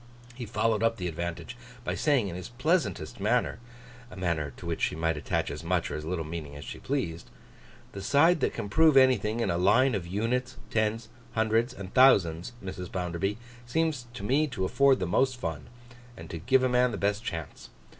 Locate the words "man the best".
16.67-17.23